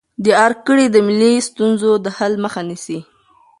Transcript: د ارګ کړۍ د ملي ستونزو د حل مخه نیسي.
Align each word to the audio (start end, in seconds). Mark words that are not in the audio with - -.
د 0.23 0.25
ارګ 0.45 0.57
کړۍ 0.67 0.87
د 0.91 0.97
ملي 1.07 1.33
ستونزو 1.49 1.91
د 2.03 2.07
حل 2.17 2.33
مخه 2.43 2.61
نیسي. 2.69 2.99